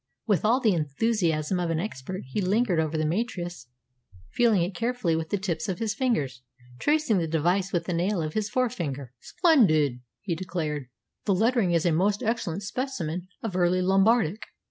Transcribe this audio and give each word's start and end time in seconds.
With 0.25 0.43
all 0.43 0.59
the 0.59 0.73
enthusiasm 0.73 1.59
of 1.59 1.69
an 1.69 1.79
expert 1.79 2.23
he 2.25 2.41
lingered 2.41 2.79
over 2.79 2.97
the 2.97 3.05
matrice, 3.05 3.67
feeling 4.31 4.63
it 4.63 4.73
carefully 4.73 5.15
with 5.15 5.29
the 5.29 5.37
tips 5.37 5.69
of 5.69 5.77
his 5.77 5.93
fingers, 5.93 6.41
and 6.71 6.79
tracing 6.79 7.19
the 7.19 7.27
device 7.27 7.71
with 7.71 7.85
the 7.85 7.93
nail 7.93 8.19
of 8.19 8.33
his 8.33 8.49
forefinger. 8.49 9.13
"Splendid!" 9.19 10.01
he 10.21 10.33
declared. 10.33 10.89
"The 11.25 11.35
lettering 11.35 11.73
is 11.73 11.85
a 11.85 11.91
most 11.91 12.23
excellent 12.23 12.63
specimen 12.63 13.27
of 13.43 13.55
early 13.55 13.83
Lombardic." 13.83 14.41